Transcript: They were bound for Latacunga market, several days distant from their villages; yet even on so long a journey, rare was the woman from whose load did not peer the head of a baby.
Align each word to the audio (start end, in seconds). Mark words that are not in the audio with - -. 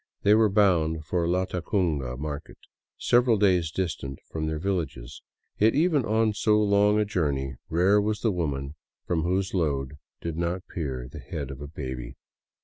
They 0.23 0.33
were 0.33 0.49
bound 0.49 1.05
for 1.05 1.27
Latacunga 1.27 2.17
market, 2.17 2.57
several 2.97 3.37
days 3.37 3.69
distant 3.69 4.17
from 4.31 4.47
their 4.47 4.57
villages; 4.57 5.21
yet 5.59 5.75
even 5.75 6.05
on 6.05 6.33
so 6.33 6.57
long 6.59 6.97
a 6.97 7.05
journey, 7.05 7.53
rare 7.69 8.01
was 8.01 8.21
the 8.21 8.31
woman 8.31 8.73
from 9.05 9.21
whose 9.21 9.53
load 9.53 9.99
did 10.19 10.37
not 10.37 10.63
peer 10.67 11.07
the 11.07 11.19
head 11.19 11.51
of 11.51 11.61
a 11.61 11.67
baby. 11.67 12.15